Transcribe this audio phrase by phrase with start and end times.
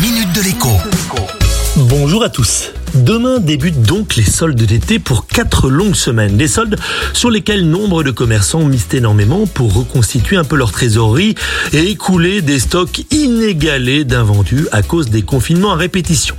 [0.00, 0.68] minute de l'écho.
[1.76, 2.70] Bonjour à tous.
[2.94, 6.36] Demain débutent donc les soldes d'été pour quatre longues semaines.
[6.36, 6.78] Des soldes
[7.12, 11.34] sur lesquels nombre de commerçants misent énormément pour reconstituer un peu leur trésorerie
[11.72, 16.36] et écouler des stocks inégalés d'invendus à cause des confinements à répétition.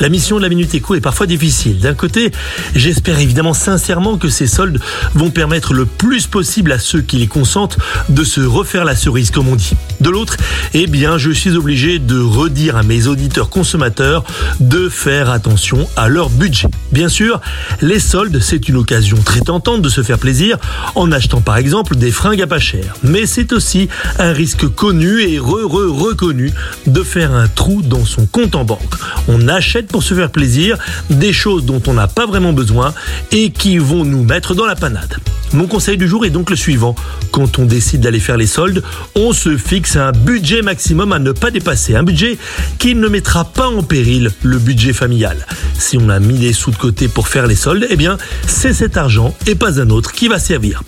[0.00, 1.78] La mission de la Minute Éco est parfois difficile.
[1.78, 2.32] D'un côté,
[2.74, 4.80] j'espère évidemment sincèrement que ces soldes
[5.14, 7.76] vont permettre le plus possible à ceux qui les consentent
[8.08, 9.74] de se refaire la cerise comme on dit.
[10.00, 10.38] De l'autre,
[10.72, 14.24] eh bien, je suis obligé de redire à mes auditeurs consommateurs
[14.58, 16.68] de faire attention à leur budget.
[16.92, 17.42] Bien sûr,
[17.82, 20.56] les soldes, c'est une occasion très tentante de se faire plaisir
[20.94, 22.94] en achetant par exemple des fringues à pas cher.
[23.02, 26.52] Mais c'est aussi un risque connu et re-re-reconnu
[26.86, 28.94] de faire un trou dans son compte en banque.
[29.28, 30.78] On achète pour se faire plaisir
[31.10, 32.94] des choses dont on n'a pas vraiment besoin
[33.32, 35.16] et qui vont nous mettre dans la panade.
[35.52, 36.94] Mon conseil du jour est donc le suivant.
[37.32, 38.84] Quand on décide d'aller faire les soldes,
[39.16, 41.96] on se fixe un budget maximum à ne pas dépasser.
[41.96, 42.38] Un budget
[42.78, 45.44] qui ne mettra pas en péril le budget familial.
[45.76, 48.72] Si on a mis les sous de côté pour faire les soldes, eh bien, c'est
[48.72, 50.82] cet argent et pas un autre qui va servir.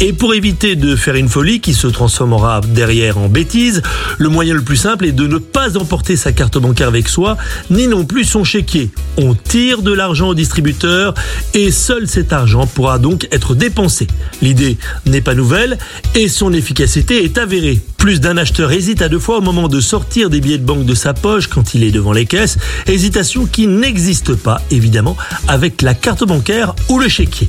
[0.00, 3.82] Et pour éviter de faire une folie qui se transformera derrière en bêtise,
[4.18, 7.36] le moyen le plus simple est de ne pas emporter sa carte bancaire avec soi,
[7.68, 8.90] ni non plus son chéquier.
[9.16, 11.14] On tire de l'argent au distributeur
[11.52, 14.06] et seul cet argent pourra donc être dépensé.
[14.40, 15.78] L'idée n'est pas nouvelle
[16.14, 17.80] et son efficacité est avérée.
[17.96, 20.84] Plus d'un acheteur hésite à deux fois au moment de sortir des billets de banque
[20.84, 25.16] de sa poche quand il est devant les caisses, hésitation qui n'existe pas évidemment
[25.48, 27.48] avec la carte bancaire ou le chéquier.